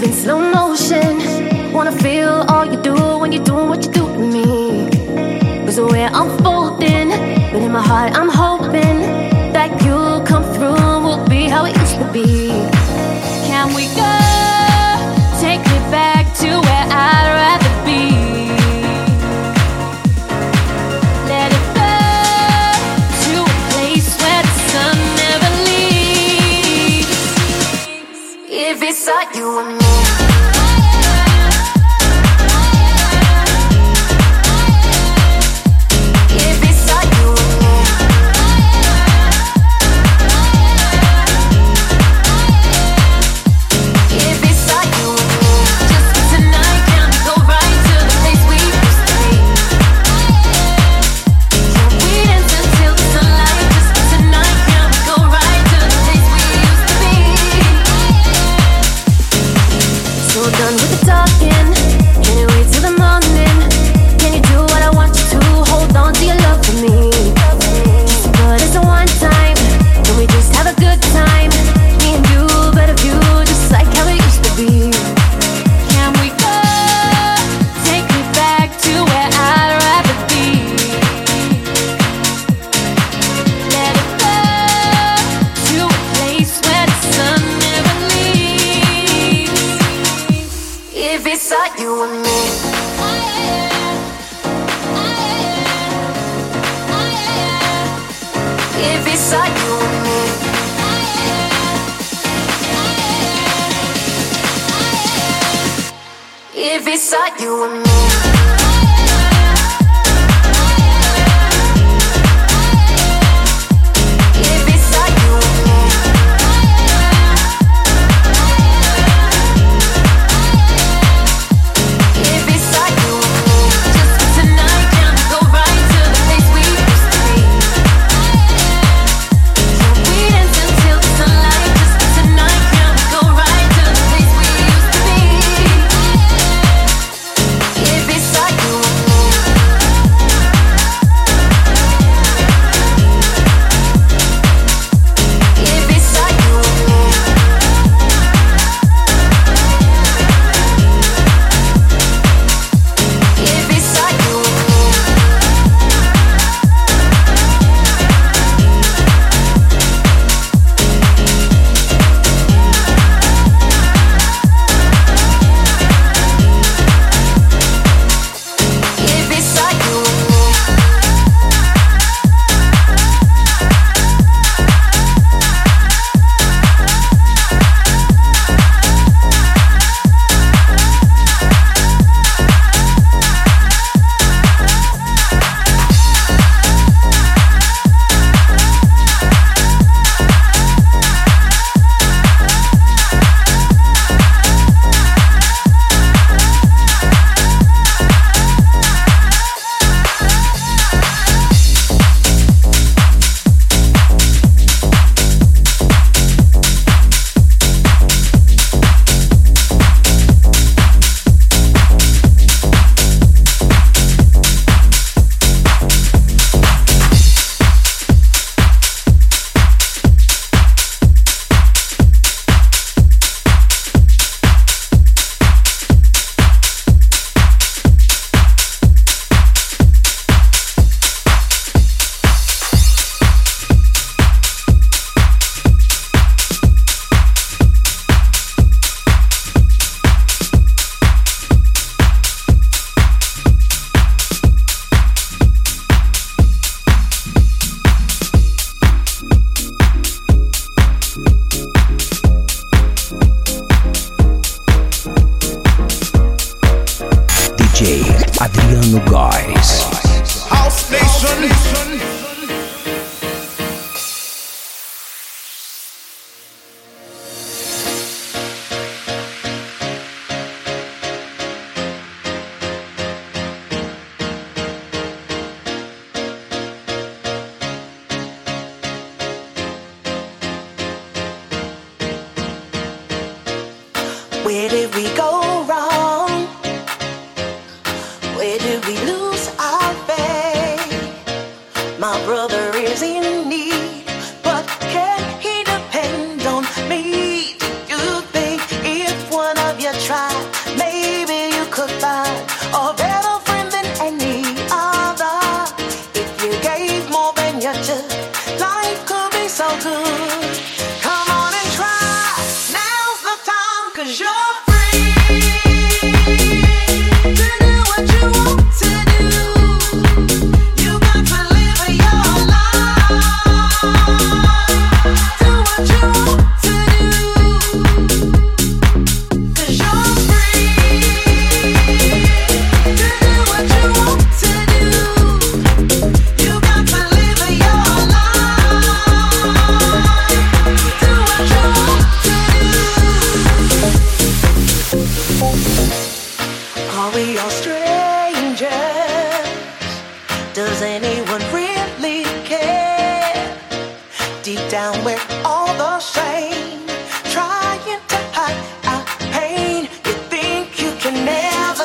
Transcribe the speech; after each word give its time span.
move 0.00 0.08
in 0.08 0.14
slow 0.14 0.40
motion. 0.40 1.72
Wanna 1.72 1.92
feel 1.92 2.44
all 2.48 2.64
you 2.64 2.80
do 2.82 2.94
when 3.18 3.32
you're 3.32 3.44
doing 3.44 3.68
what 3.68 3.84
you 3.84 3.92
do 3.92 4.06
to 4.06 4.18
me. 4.18 4.88
Cause 5.66 5.80
we're 5.80 6.10
unfolding, 6.12 7.10
but 7.52 7.62
in 7.62 7.72
my 7.72 7.82
heart, 7.82 8.14
I'm 8.14 8.28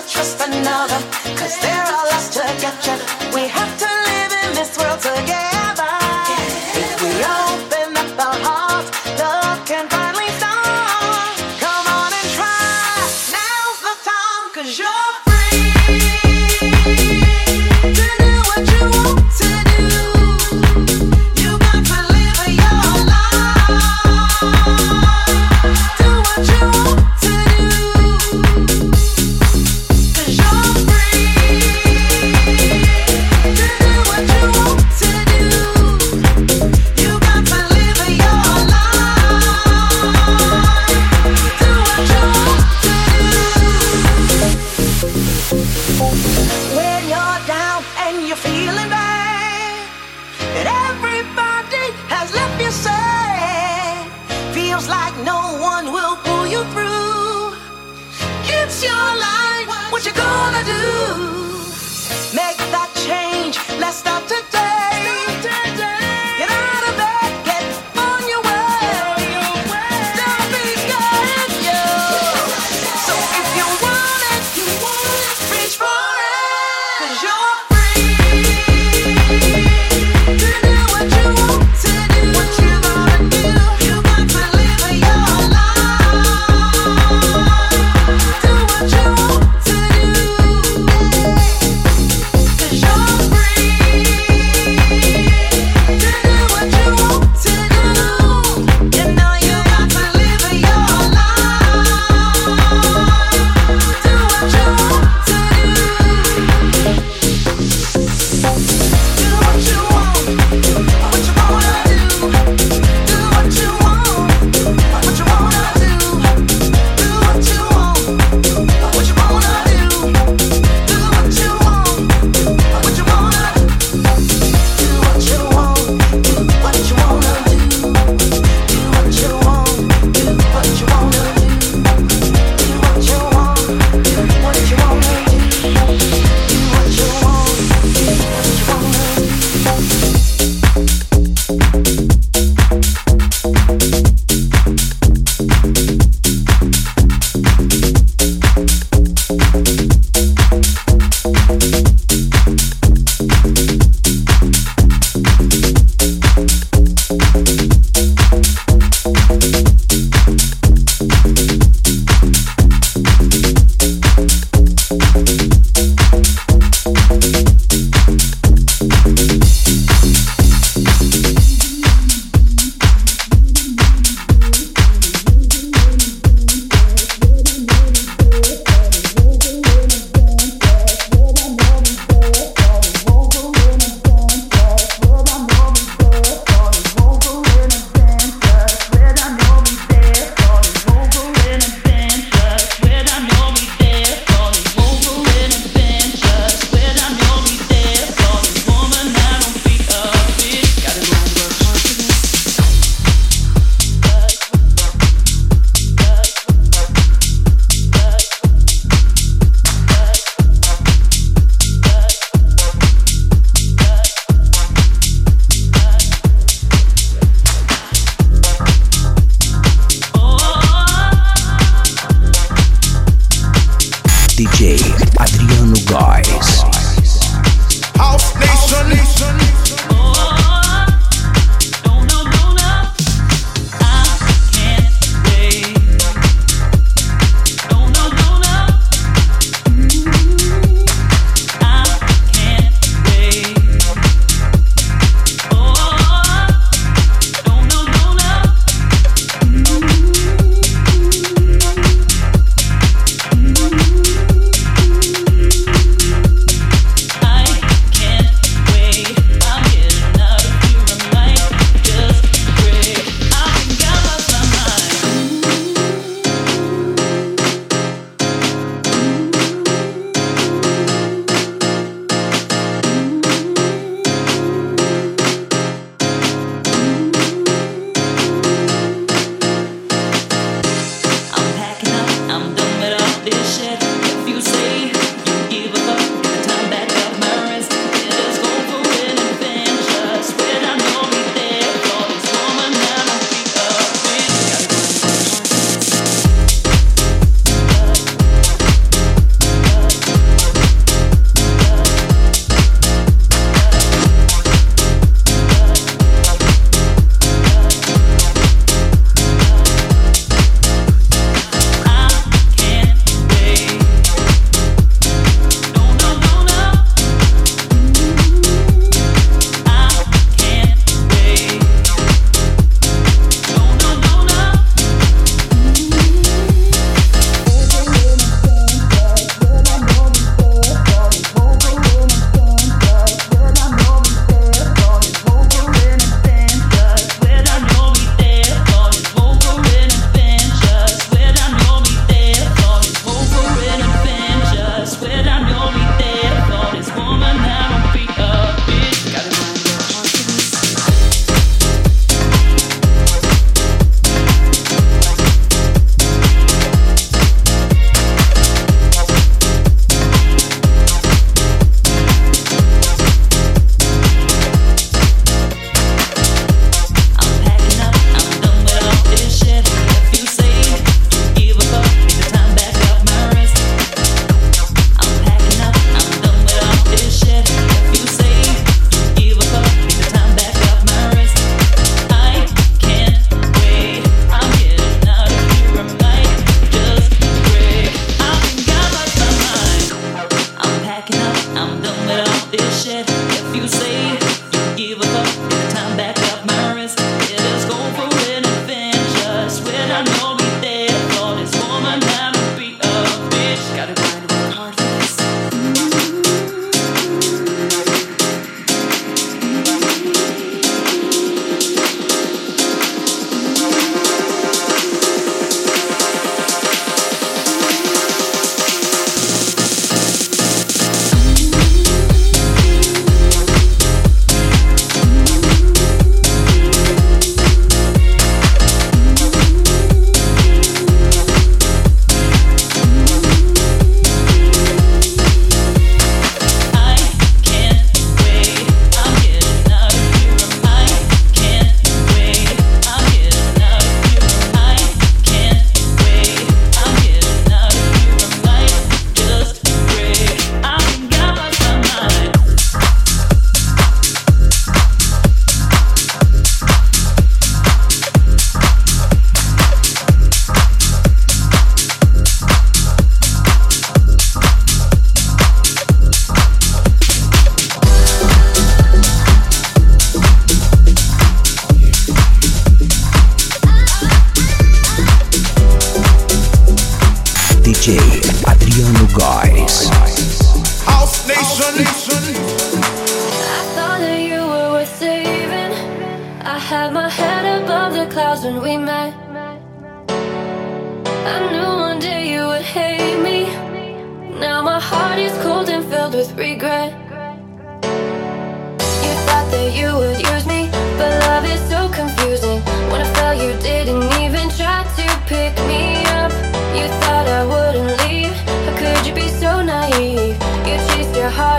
trust 0.08 0.42
another. 0.48 1.00
Cause 1.36 1.60
they're 1.62 1.86
all 1.86 2.06
lost 2.12 2.34
to 2.34 3.25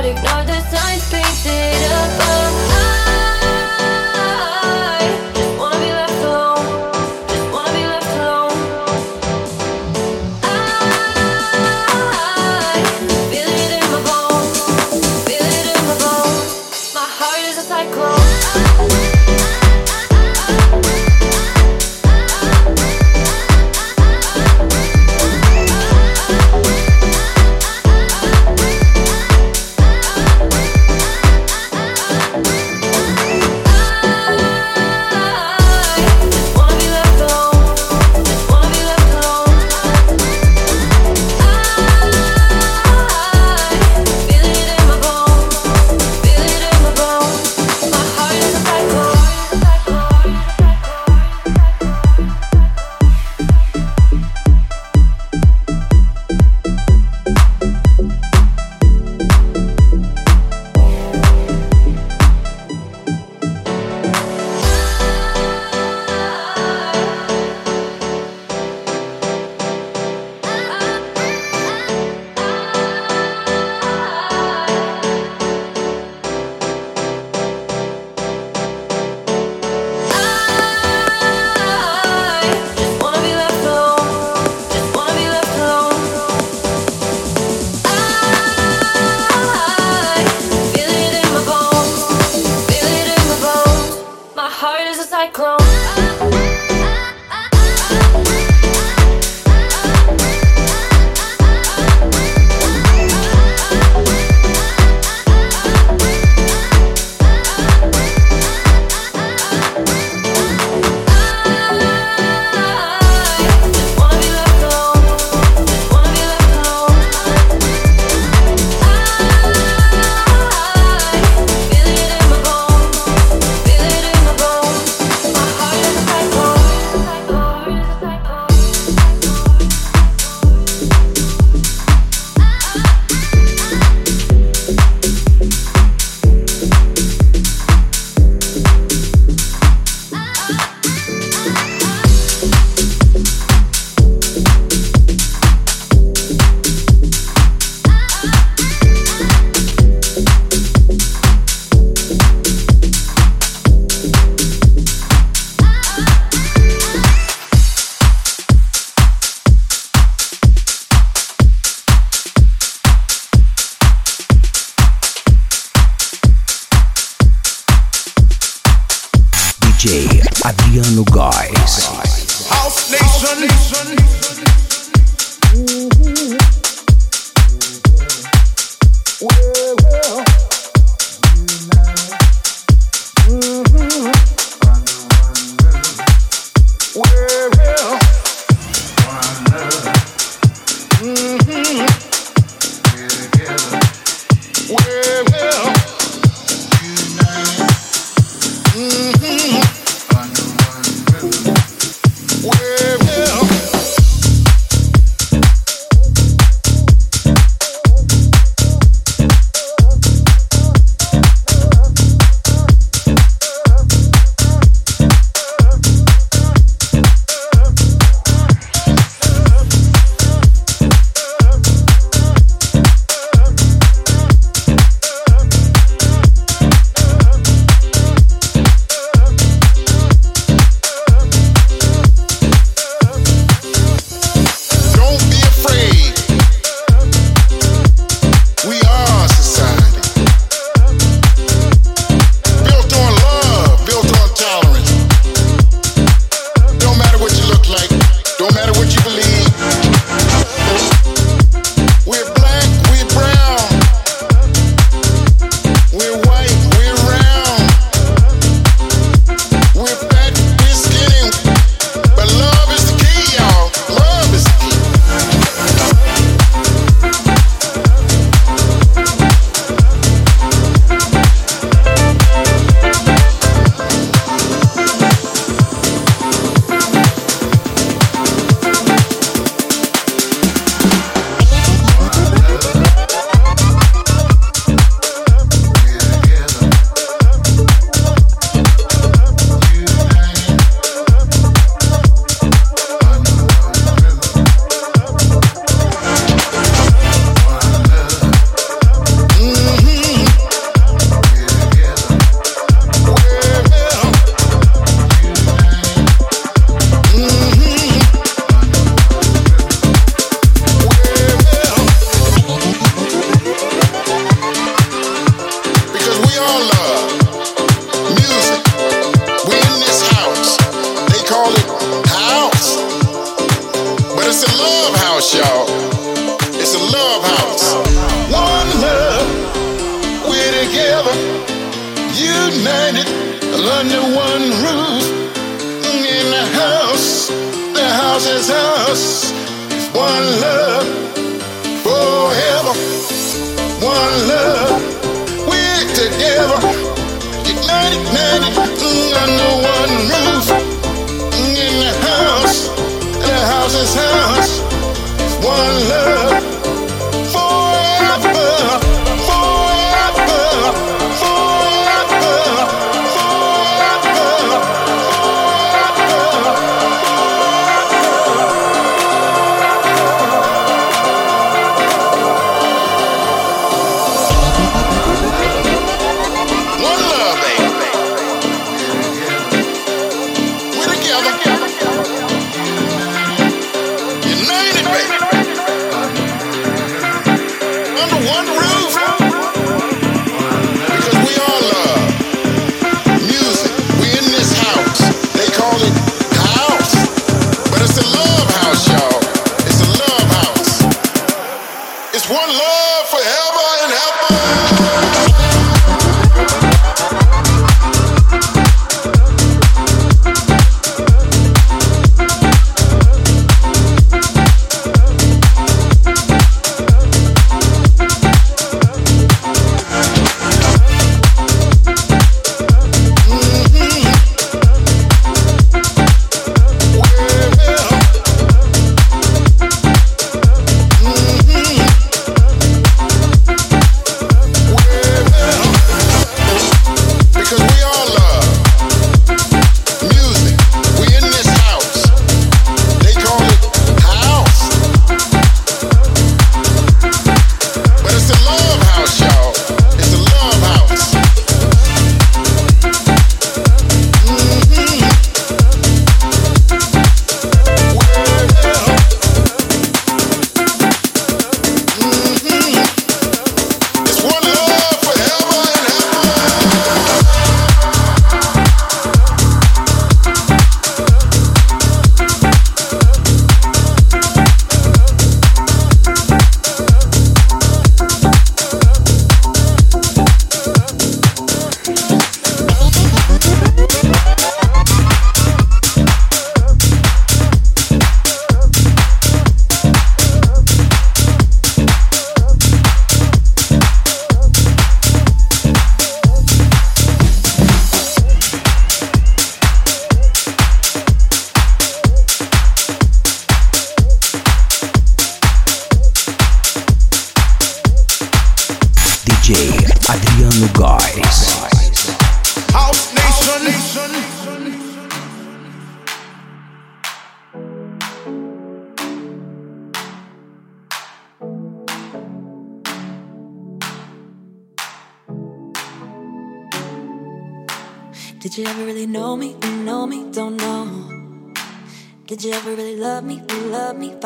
chased 0.03 0.23
your 0.25 0.36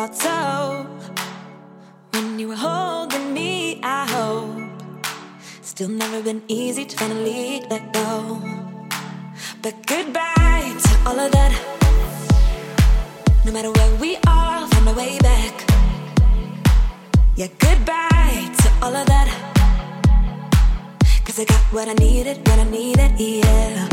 thought 0.07 0.16
so. 0.16 0.86
When 2.12 2.38
you 2.38 2.48
were 2.48 2.62
holding 2.68 3.34
me, 3.34 3.80
I 3.82 4.07
hope. 4.07 5.03
Still 5.61 5.90
never 5.90 6.22
been 6.22 6.42
easy 6.48 6.86
to 6.86 6.96
finally 6.96 7.62
let 7.68 7.92
go. 7.92 8.40
But 9.61 9.74
goodbye 9.86 10.72
to 10.84 10.92
all 11.07 11.18
of 11.20 11.30
that. 11.32 11.53
No 13.44 13.53
matter 13.53 13.70
where 13.72 13.94
we 13.96 14.16
are, 14.26 14.53
I'll 14.61 14.68
find 14.68 14.86
my 14.86 14.94
way 14.94 15.18
back. 15.18 15.55
Yeah, 17.36 17.48
goodbye 17.66 18.42
to 18.62 18.68
all 18.82 18.96
of 18.96 19.07
that. 19.07 19.28
Cause 21.26 21.38
I 21.38 21.44
got 21.44 21.62
what 21.74 21.88
I 21.88 21.94
needed, 22.07 22.38
what 22.48 22.59
I 22.59 22.64
needed, 22.64 23.12
yeah. 23.20 23.88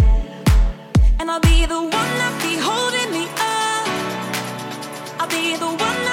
And 1.20 1.30
I'll 1.30 1.41
be 1.41 1.66
the 1.66 1.82
one 1.82 2.12
that 2.22 2.34
be 2.41 2.55
holding 2.68 3.07
the 5.76 5.84
one 5.84 6.07